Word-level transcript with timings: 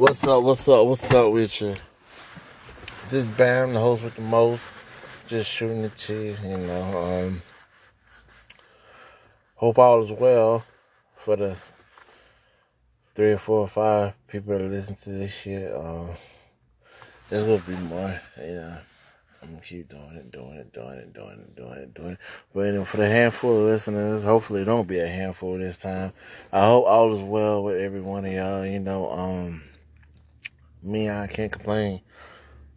What's 0.00 0.24
up? 0.24 0.42
What's 0.44 0.66
up? 0.66 0.86
What's 0.86 1.12
up 1.12 1.30
with 1.30 1.60
you? 1.60 1.74
This 3.10 3.26
Bam, 3.26 3.74
the 3.74 3.80
host 3.80 4.02
with 4.02 4.14
the 4.14 4.22
most, 4.22 4.62
just 5.26 5.50
shooting 5.50 5.82
the 5.82 5.92
shit. 5.94 6.38
You 6.42 6.56
know, 6.56 7.26
um, 7.26 7.42
hope 9.56 9.78
all 9.78 10.00
is 10.00 10.10
well 10.10 10.64
for 11.18 11.36
the 11.36 11.54
three 13.14 13.32
or 13.32 13.36
four 13.36 13.60
or 13.60 13.68
five 13.68 14.14
people 14.26 14.56
that 14.56 14.64
listen 14.64 14.96
to 15.02 15.10
this 15.10 15.34
shit. 15.34 15.70
Um, 15.70 16.16
there's 17.28 17.42
gonna 17.42 17.58
be 17.58 17.84
more. 17.84 18.18
You 18.38 18.54
know, 18.54 18.78
I'm 19.42 19.50
gonna 19.50 19.60
keep 19.60 19.90
doing 19.90 20.16
it, 20.16 20.30
doing 20.30 20.54
it, 20.54 20.72
doing 20.72 20.96
it, 20.96 21.12
doing 21.12 21.40
it, 21.40 21.54
doing 21.54 21.72
it, 21.78 21.92
doing 21.92 22.12
it. 22.12 22.18
But 22.54 22.86
for 22.86 22.96
the 22.96 23.08
handful 23.10 23.54
of 23.54 23.66
listeners, 23.66 24.22
hopefully 24.22 24.62
it 24.62 24.64
don't 24.64 24.88
be 24.88 25.00
a 25.00 25.08
handful 25.08 25.58
this 25.58 25.76
time. 25.76 26.14
I 26.50 26.64
hope 26.64 26.86
all 26.86 27.12
is 27.14 27.20
well 27.20 27.62
with 27.62 27.76
every 27.76 28.00
one 28.00 28.24
of 28.24 28.32
y'all. 28.32 28.64
You 28.64 28.80
know, 28.80 29.10
um 29.10 29.64
me, 30.82 31.10
I 31.10 31.26
can't 31.26 31.52
complain. 31.52 32.00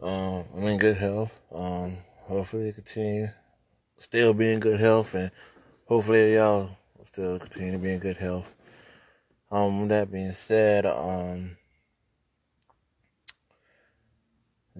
Um, 0.00 0.44
I'm 0.56 0.64
in 0.64 0.78
good 0.78 0.96
health. 0.96 1.32
Um, 1.52 1.96
hopefully 2.26 2.72
continue 2.72 3.28
still 3.98 4.34
be 4.34 4.52
in 4.52 4.60
good 4.60 4.80
health 4.80 5.14
and 5.14 5.30
hopefully 5.86 6.34
y'all 6.34 6.76
still 7.02 7.38
continue 7.38 7.72
to 7.72 7.78
be 7.78 7.92
in 7.92 7.98
good 7.98 8.16
health. 8.16 8.46
Um, 9.50 9.88
that 9.88 10.10
being 10.10 10.32
said, 10.32 10.84
um, 10.84 11.56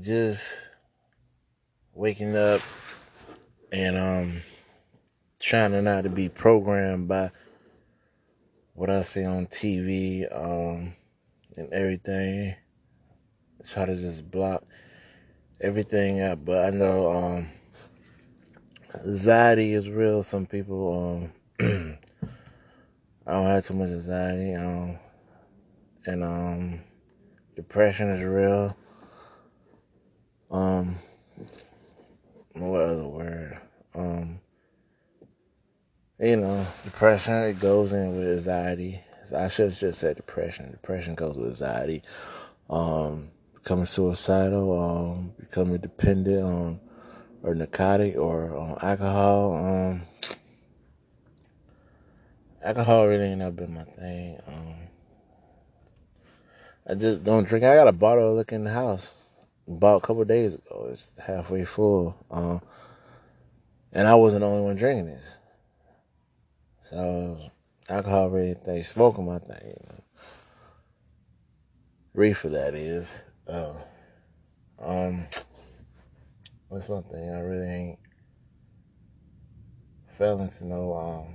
just 0.00 0.54
waking 1.94 2.34
up 2.36 2.62
and 3.70 3.96
um 3.96 4.42
trying 5.38 5.72
to 5.72 5.82
not 5.82 6.04
to 6.04 6.08
be 6.08 6.28
programmed 6.30 7.06
by 7.06 7.30
what 8.72 8.88
I 8.88 9.02
see 9.02 9.24
on 9.24 9.46
TV 9.46 10.26
um 10.34 10.94
and 11.58 11.70
everything 11.70 12.54
try 13.68 13.86
to 13.86 13.96
just 13.96 14.30
block 14.30 14.64
everything 15.60 16.20
out. 16.20 16.44
But 16.44 16.66
I 16.66 16.70
know 16.70 17.10
um, 17.10 17.48
anxiety 19.04 19.72
is 19.72 19.88
real. 19.88 20.22
Some 20.22 20.46
people 20.46 21.30
um, 21.60 21.98
I 23.26 23.32
don't 23.32 23.46
have 23.46 23.66
too 23.66 23.74
much 23.74 23.90
anxiety. 23.90 24.54
Um, 24.54 24.98
and 26.06 26.24
um, 26.24 26.80
depression 27.54 28.10
is 28.10 28.24
real. 28.24 28.76
Um, 30.50 30.96
what 32.54 32.82
other 32.82 33.06
word? 33.06 33.60
Um, 33.94 34.40
you 36.18 36.36
know, 36.36 36.66
depression 36.84 37.34
it 37.44 37.60
goes 37.60 37.92
in 37.92 38.16
with 38.16 38.38
anxiety. 38.38 39.00
I 39.34 39.48
should 39.48 39.70
have 39.70 39.78
just 39.78 40.00
said 40.00 40.16
depression. 40.16 40.70
Depression 40.70 41.14
goes 41.14 41.36
with 41.36 41.48
anxiety. 41.48 42.02
Um, 42.68 43.30
becoming 43.62 43.86
suicidal, 43.86 44.78
um, 44.78 45.32
becoming 45.38 45.78
dependent 45.78 46.42
on 46.42 46.80
or 47.42 47.54
narcotic 47.54 48.16
or 48.16 48.56
on 48.56 48.78
alcohol. 48.82 49.54
Um, 49.54 50.02
alcohol 52.62 53.06
really 53.06 53.26
ain't 53.26 53.38
never 53.38 53.52
been 53.52 53.74
my 53.74 53.84
thing. 53.84 54.38
Um, 54.46 54.74
I 56.88 56.94
just 56.94 57.22
don't 57.22 57.46
drink. 57.46 57.64
I 57.64 57.76
got 57.76 57.88
a 57.88 57.92
bottle 57.92 58.30
of 58.30 58.36
liquor 58.36 58.56
in 58.56 58.64
the 58.64 58.72
house. 58.72 59.10
Bought 59.68 59.98
a 59.98 60.00
couple 60.00 60.24
days 60.24 60.54
ago. 60.54 60.88
It's 60.90 61.12
halfway 61.24 61.64
full. 61.64 62.16
Um, 62.30 62.60
and 63.92 64.08
I 64.08 64.16
wasn't 64.16 64.40
the 64.40 64.46
only 64.48 64.64
one 64.64 64.76
drinking 64.76 65.06
this. 65.06 65.24
So 66.90 67.38
alcohol 67.88 68.30
really 68.30 68.54
thing. 68.54 68.82
Smoking 68.82 69.26
my 69.26 69.38
thing. 69.38 69.68
You 69.68 69.86
know. 69.88 70.02
Reefer 72.14 72.48
that 72.48 72.74
is. 72.74 73.06
Uh, 73.52 73.74
um, 74.78 75.24
what's 76.70 76.88
one 76.88 77.02
thing 77.02 77.34
I 77.34 77.40
really 77.40 77.68
ain't 77.68 77.98
fell 80.16 80.40
into 80.40 80.66
no 80.66 80.94
um, 80.94 81.34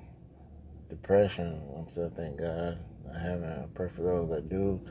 depression. 0.89 1.61
I'm 1.77 1.87
still 1.91 2.11
thank 2.15 2.39
God. 2.39 2.79
I 3.13 3.19
haven't. 3.19 3.51
I 3.51 3.65
pray 3.75 3.89
for 3.95 4.01
those 4.01 4.31
that 4.31 4.49
do, 4.49 4.81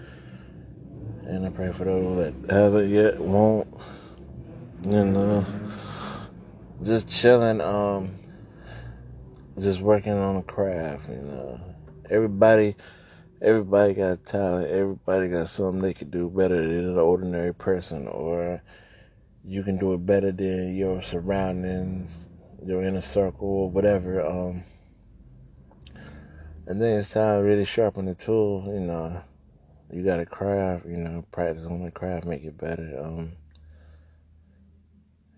and 1.25 1.45
I 1.45 1.51
pray 1.51 1.73
for 1.73 1.85
those 1.85 2.17
that 2.17 2.35
haven't 2.49 2.91
yet, 2.91 3.19
won't. 3.19 3.67
And 4.85 5.17
uh, 5.17 5.45
just 6.85 7.09
chilling. 7.09 7.61
Um, 7.61 8.15
just 9.59 9.81
working 9.81 10.13
on 10.13 10.37
a 10.37 10.43
craft. 10.43 11.09
You 11.09 11.23
know, 11.23 11.61
everybody 12.09 12.77
everybody 13.41 13.95
got 13.95 14.25
talent. 14.25 14.71
Everybody 14.71 15.29
got 15.29 15.49
something 15.49 15.83
they 15.83 15.95
could 15.95 16.11
do 16.11 16.29
better 16.29 16.57
than 16.57 16.91
an 16.91 16.99
ordinary 16.99 17.55
person, 17.55 18.07
or 18.07 18.63
you 19.45 19.63
can 19.63 19.79
do 19.79 19.95
it 19.95 20.07
better 20.07 20.33
than 20.33 20.75
your 20.75 21.03
surroundings, 21.03 22.27
your 22.65 22.83
inner 22.83 23.03
circle, 23.03 23.49
or 23.49 23.71
whatever. 23.71 24.25
Um, 24.25 24.65
and 26.67 26.81
then 26.81 27.01
it's 27.01 27.11
time 27.11 27.41
to 27.41 27.45
really 27.45 27.65
sharpen 27.65 28.07
the 28.07 28.15
tool. 28.15 28.65
You 28.67 28.81
know, 28.81 29.23
you 29.93 30.03
got 30.03 30.17
to 30.17 30.27
craft. 30.27 30.87
You 30.87 30.97
know, 30.97 31.25
practice 31.31 31.67
on 31.67 31.85
the 31.85 31.91
craft, 31.91 32.27
make 32.27 32.45
it 32.45 32.59
better. 32.59 32.99
Um, 33.03 33.33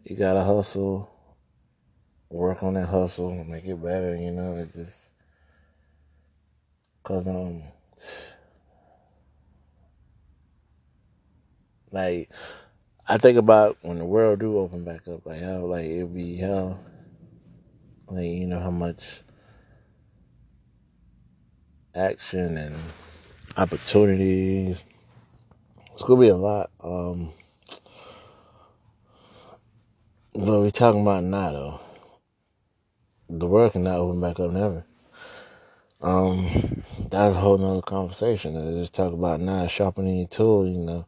you 0.04 0.16
got 0.16 0.34
to 0.34 0.42
hustle, 0.42 1.10
work 2.30 2.62
on 2.62 2.74
that 2.74 2.86
hustle, 2.86 3.44
make 3.44 3.64
it 3.66 3.82
better. 3.82 4.16
You 4.16 4.30
know, 4.30 4.56
it 4.56 4.72
just 4.72 4.96
cause 7.04 7.26
um 7.26 7.62
like 11.90 12.30
I 13.08 13.18
think 13.18 13.38
about 13.38 13.78
when 13.82 13.98
the 13.98 14.04
world 14.04 14.40
do 14.40 14.58
open 14.58 14.84
back 14.84 15.08
up, 15.08 15.24
like 15.24 15.40
how 15.40 15.60
like 15.60 15.86
it'll 15.86 16.08
be 16.08 16.36
hell 16.36 16.80
like 18.08 18.24
you 18.24 18.46
know 18.46 18.60
how 18.60 18.70
much 18.70 19.02
action 21.94 22.56
and 22.56 22.76
opportunities. 23.56 24.82
It's 25.94 26.02
gonna 26.02 26.20
be 26.20 26.28
a 26.28 26.36
lot. 26.36 26.70
Um 26.80 27.32
but 30.34 30.60
we 30.60 30.70
talking 30.70 31.02
about 31.02 31.24
now 31.24 31.52
though. 31.52 31.80
The 33.30 33.46
world 33.46 33.72
cannot 33.72 33.96
open 33.96 34.20
back 34.20 34.38
up 34.40 34.52
never. 34.52 34.84
Um, 36.00 36.84
that's 37.10 37.34
a 37.34 37.38
whole 37.38 37.58
nother 37.58 37.82
conversation. 37.82 38.56
I 38.56 38.80
just 38.80 38.94
talk 38.94 39.12
about 39.12 39.40
now 39.40 39.66
sharpening 39.66 40.18
your 40.18 40.28
tool, 40.28 40.68
you 40.68 40.78
know, 40.78 41.06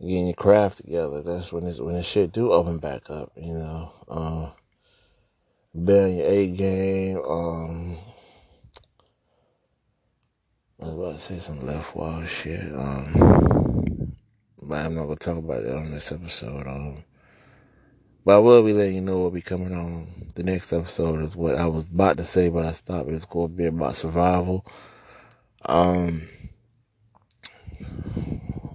getting 0.00 0.26
your 0.26 0.34
craft 0.34 0.78
together. 0.78 1.22
That's 1.22 1.52
when 1.52 1.64
this 1.64 1.80
when 1.80 1.94
the 1.94 2.02
shit 2.02 2.32
do 2.32 2.52
open 2.52 2.78
back 2.78 3.08
up, 3.08 3.32
you 3.36 3.54
know. 3.54 3.92
Um, 4.08 4.52
building 5.84 6.18
your 6.18 6.26
A 6.26 6.46
game. 6.48 7.18
Um, 7.18 7.98
I 10.80 10.86
was 10.86 10.94
about 10.94 11.14
to 11.14 11.18
say 11.18 11.38
some 11.38 11.64
left 11.66 11.96
wall 11.96 12.24
shit. 12.26 12.70
Um, 12.74 14.14
but 14.62 14.84
I'm 14.84 14.94
not 14.94 15.04
gonna 15.04 15.16
talk 15.16 15.38
about 15.38 15.64
it 15.64 15.74
on 15.74 15.90
this 15.90 16.12
episode. 16.12 16.66
Um, 16.66 17.04
but 18.24 18.36
I 18.36 18.38
will 18.38 18.62
be 18.62 18.72
letting 18.72 18.94
you 18.94 19.00
know 19.02 19.18
what 19.18 19.24
will 19.24 19.30
be 19.32 19.42
coming 19.42 19.74
on 19.74 20.30
the 20.34 20.42
next 20.42 20.72
episode 20.72 21.22
is 21.22 21.36
what 21.36 21.56
I 21.56 21.66
was 21.66 21.84
about 21.84 22.16
to 22.16 22.24
say, 22.24 22.48
but 22.48 22.64
I 22.64 22.72
stopped. 22.72 23.10
It's 23.10 23.26
going 23.26 23.50
to 23.50 23.54
be 23.54 23.66
about 23.66 23.96
survival. 23.96 24.64
Um, 25.66 26.28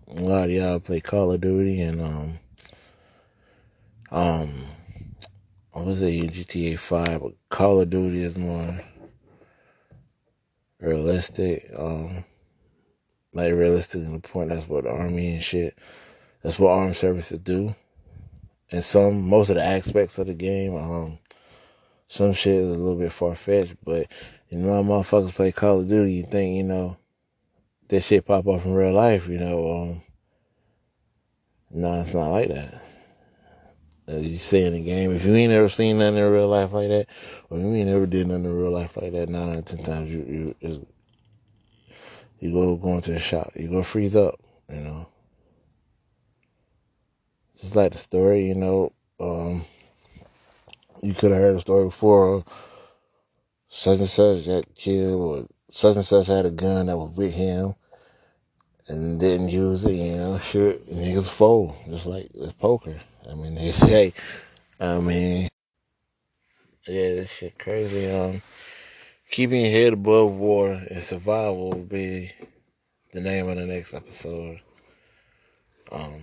a 0.07 0.21
lot 0.21 0.45
of 0.45 0.51
y'all 0.51 0.79
play 0.79 0.99
Call 0.99 1.31
of 1.31 1.41
Duty 1.41 1.81
and 1.81 2.01
um, 2.01 2.39
um, 4.11 4.65
I 5.73 5.81
was 5.81 6.01
it 6.01 6.31
GTA 6.31 6.77
Five, 6.77 7.21
but 7.21 7.33
Call 7.49 7.81
of 7.81 7.89
Duty 7.89 8.23
is 8.23 8.37
more 8.37 8.79
realistic. 10.79 11.65
Um, 11.75 12.23
like 13.33 13.53
realistic 13.53 14.01
in 14.01 14.13
the 14.13 14.19
point 14.19 14.49
that's 14.49 14.67
what 14.67 14.83
the 14.83 14.91
army 14.91 15.33
and 15.33 15.43
shit. 15.43 15.77
That's 16.43 16.57
what 16.59 16.71
armed 16.71 16.95
services 16.95 17.39
do 17.39 17.75
and 18.71 18.83
some 18.83 19.27
most 19.27 19.49
of 19.49 19.55
the 19.55 19.63
aspects 19.63 20.17
of 20.17 20.27
the 20.27 20.33
game. 20.33 20.75
Um, 20.75 21.19
some 22.07 22.33
shit 22.33 22.55
is 22.55 22.67
a 22.67 22.79
little 22.79 22.97
bit 22.97 23.11
far 23.11 23.35
fetched, 23.35 23.75
but 23.83 24.07
you 24.49 24.57
know, 24.57 24.83
my 24.83 24.95
motherfuckers 24.95 25.33
play 25.33 25.51
Call 25.51 25.79
of 25.79 25.87
Duty. 25.87 26.13
You 26.13 26.23
think 26.23 26.57
you 26.57 26.63
know 26.63 26.97
that 27.87 28.01
shit 28.01 28.25
pop 28.25 28.47
off 28.47 28.65
in 28.65 28.73
real 28.73 28.93
life? 28.93 29.27
You 29.27 29.39
know, 29.39 29.71
um, 29.71 30.01
no, 31.71 32.01
it's 32.01 32.13
not 32.13 32.29
like 32.29 32.49
that. 32.49 32.81
As 34.07 34.25
you 34.25 34.37
see 34.37 34.63
in 34.63 34.73
the 34.73 34.81
game, 34.81 35.15
if 35.15 35.23
you 35.23 35.35
ain't 35.35 35.53
ever 35.53 35.69
seen 35.69 35.99
nothing 35.99 36.17
in 36.17 36.31
real 36.31 36.47
life 36.47 36.73
like 36.73 36.89
that, 36.89 37.05
or 37.51 37.59
you 37.59 37.71
ain't 37.75 37.89
ever 37.89 38.07
did 38.07 38.27
nothing 38.27 38.45
in 38.45 38.57
real 38.57 38.71
life 38.71 38.97
like 38.97 39.11
that, 39.11 39.29
nine 39.29 39.49
out 39.49 39.57
of 39.57 39.65
ten 39.65 39.83
times 39.83 40.09
you 40.09 40.55
you 40.59 40.87
you 42.39 42.51
go 42.51 42.75
go 42.75 42.95
into 42.95 43.11
the 43.11 43.19
shop, 43.19 43.51
you 43.55 43.67
go 43.67 43.83
freeze 43.83 44.15
up, 44.15 44.39
you 44.67 44.79
know. 44.79 45.07
Just 47.61 47.75
like 47.75 47.91
the 47.91 47.97
story, 47.97 48.47
you 48.47 48.55
know, 48.55 48.93
um, 49.19 49.65
you 51.01 51.13
could 51.13 51.31
have 51.31 51.41
heard 51.41 51.55
the 51.57 51.61
story 51.61 51.85
before. 51.85 52.45
Such 53.67 53.99
and 53.99 54.09
such 54.09 54.45
got 54.45 54.75
killed, 54.75 55.21
or 55.21 55.47
such 55.69 55.95
and 55.97 56.05
such 56.05 56.27
had 56.27 56.45
a 56.45 56.51
gun 56.51 56.87
that 56.87 56.97
was 56.97 57.11
with 57.11 57.33
him, 57.33 57.75
and 58.87 59.19
didn't 59.19 59.49
use 59.49 59.85
it, 59.85 59.91
you 59.91 60.15
know, 60.15 60.39
sure, 60.39 60.73
niggas 60.73 61.29
fold, 61.29 61.75
just 61.87 62.05
like 62.05 62.29
it's 62.33 62.53
poker. 62.53 62.99
I 63.29 63.35
mean, 63.35 63.55
they 63.55 63.71
say, 63.71 64.13
I 64.79 64.99
mean, 64.99 65.49
yeah, 66.87 67.09
this 67.09 67.31
shit 67.31 67.59
crazy. 67.59 68.09
Um, 68.09 68.41
keeping 69.29 69.61
your 69.61 69.71
head 69.71 69.93
above 69.93 70.31
water 70.31 70.81
and 70.89 71.03
survival 71.03 71.69
will 71.69 71.83
be 71.83 72.31
the 73.11 73.21
name 73.21 73.47
of 73.47 73.57
the 73.57 73.65
next 73.65 73.93
episode. 73.93 74.61
Um, 75.91 76.21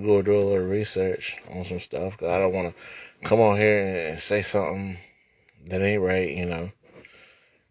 go 0.00 0.22
do 0.22 0.32
a 0.32 0.40
little 0.40 0.66
research 0.66 1.36
on 1.50 1.64
some 1.64 1.80
stuff 1.80 2.12
because 2.12 2.28
I 2.28 2.38
don't 2.38 2.52
want 2.52 2.74
to 2.74 3.28
come 3.28 3.40
on 3.40 3.56
here 3.56 4.08
and 4.10 4.20
say 4.20 4.42
something 4.42 4.98
that 5.66 5.82
ain't 5.82 6.02
right, 6.02 6.30
you 6.30 6.46
know. 6.46 6.72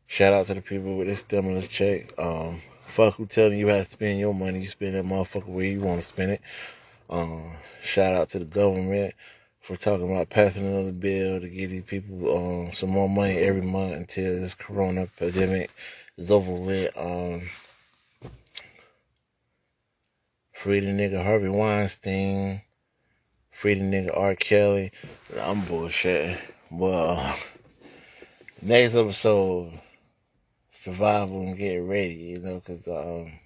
Shout 0.08 0.34
out 0.34 0.48
to 0.48 0.54
the 0.54 0.62
people 0.62 0.98
with 0.98 1.08
this 1.08 1.20
stimulus 1.20 1.68
check. 1.68 2.18
Um, 2.20 2.62
fuck 2.86 3.16
who 3.16 3.26
telling 3.26 3.58
you 3.58 3.70
how 3.70 3.78
to 3.78 3.90
spend 3.90 4.20
your 4.20 4.34
money. 4.34 4.62
You 4.62 4.68
spend 4.68 4.96
that 4.96 5.06
motherfucker 5.06 5.48
where 5.48 5.66
you 5.66 5.80
want 5.80 6.02
to 6.02 6.08
spend 6.08 6.32
it. 6.32 6.42
Um, 7.10 7.54
shout 7.82 8.14
out 8.14 8.30
to 8.32 8.40
the 8.40 8.46
government 8.46 9.16
for 9.62 9.78
talking 9.78 10.12
about 10.12 10.30
passing 10.30 10.66
another 10.66 10.92
bill 10.92 11.40
to 11.40 11.48
give 11.48 11.70
these 11.70 11.84
people 11.84 12.36
um, 12.36 12.74
some 12.74 12.90
more 12.90 13.08
money 13.08 13.38
every 13.38 13.62
month 13.62 13.94
until 13.94 14.40
this 14.40 14.54
corona 14.54 15.08
pandemic 15.18 15.72
is 16.18 16.30
over 16.30 16.52
with. 16.52 16.96
Um, 16.98 17.50
free 20.62 20.80
the 20.80 20.92
nigga 20.92 21.24
Harvey 21.24 21.50
Weinstein. 21.50 22.62
Free 23.50 23.74
the 23.74 23.82
nigga 23.82 24.16
R. 24.16 24.36
Kelly. 24.36 24.92
I'm 25.40 25.64
bullshitting. 25.64 26.38
Well, 26.70 27.36
next 28.62 28.94
episode 28.94 29.80
survival 30.72 31.42
and 31.42 31.58
get 31.58 31.78
ready, 31.78 32.14
you 32.14 32.40
know, 32.40 32.60
because 32.60 32.88
um, 32.88 33.40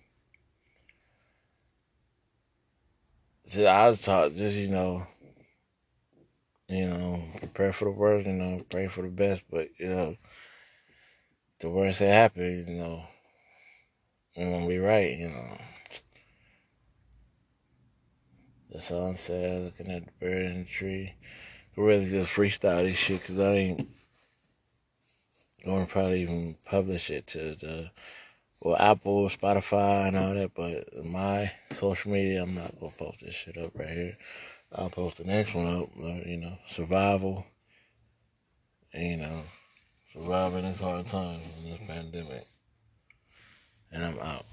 I 3.66 3.88
was 3.88 4.02
taught 4.02 4.36
just 4.36 4.58
you 4.58 4.68
know, 4.68 5.08
you 6.68 6.86
know, 6.86 7.24
prepare 7.38 7.72
for 7.72 7.86
the 7.86 7.92
worst, 7.92 8.28
you 8.28 8.34
know, 8.34 8.62
pray 8.70 8.90
for 8.90 9.04
the 9.04 9.08
best, 9.08 9.44
but 9.50 9.70
you 9.78 9.88
know, 9.88 10.18
the 11.60 11.70
worst 11.70 12.00
that 12.00 12.12
happen, 12.12 12.66
you 12.68 12.76
know, 12.76 13.04
I'm 14.36 14.52
gonna 14.52 14.68
be 14.68 14.80
right, 14.80 15.18
you 15.18 15.30
know. 15.30 15.58
I'm 18.80 19.18
saying. 19.18 19.66
Looking 19.66 19.92
at 19.92 20.06
the 20.06 20.12
bird 20.20 20.46
in 20.46 20.60
the 20.60 20.66
tree. 20.66 21.14
I 21.78 21.82
really 21.82 22.10
just 22.10 22.32
freestyle 22.32 22.84
this 22.84 22.98
shit 22.98 23.22
because 23.22 23.40
I 23.40 23.52
ain't 23.54 23.90
gonna 25.66 25.86
probably 25.86 26.22
even 26.22 26.56
publish 26.66 27.10
it 27.10 27.28
to 27.28 27.56
the 27.56 27.92
well 28.62 28.78
Apple, 28.78 29.28
Spotify, 29.30 30.08
and 30.08 30.18
all 30.18 30.34
that. 30.34 30.54
But 30.54 31.06
my 31.06 31.52
social 31.74 32.12
media, 32.12 32.44
I'm 32.44 32.56
not 32.56 32.80
gonna 32.80 32.92
post 32.98 33.22
this 33.22 33.36
shit 33.36 33.58
up 33.58 33.72
right 33.76 33.90
here. 33.90 34.18
I'll 34.74 34.90
post 34.90 35.18
the 35.18 35.24
next 35.24 35.54
one 35.54 35.68
up. 35.68 35.90
You 36.26 36.38
know, 36.38 36.58
survival. 36.68 37.46
And, 38.94 39.04
you 39.04 39.18
know, 39.18 39.42
surviving 40.14 40.64
this 40.64 40.80
hard 40.80 41.08
times 41.08 41.44
in 41.60 41.72
this 41.72 41.80
pandemic. 41.86 42.48
And 43.92 44.06
I'm 44.06 44.20
out. 44.20 44.46